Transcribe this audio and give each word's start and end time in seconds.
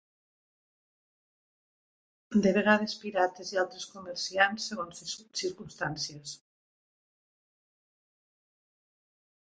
De 2.45 2.53
vegades 2.55 2.95
pirates 3.03 3.51
i 3.57 3.61
altres 3.65 3.85
comerciants, 3.97 4.67
segons 4.73 5.05
circumstàncies. 5.45 6.35